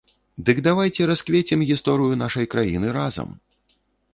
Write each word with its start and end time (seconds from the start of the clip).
Дык 0.45 0.61
давайце 0.67 1.01
расквецім 1.11 1.65
гісторыю 1.73 2.17
нашай 2.23 2.45
краіны 2.55 2.87
разам! 2.99 3.29